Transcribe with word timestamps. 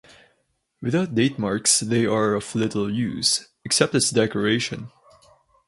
Without 0.81 1.13
date 1.13 1.37
marks, 1.37 1.79
they 1.81 2.07
are 2.07 2.33
of 2.33 2.55
little 2.55 2.91
use, 2.91 3.49
except 3.63 3.93
as 3.93 4.09
decoration. 4.09 4.89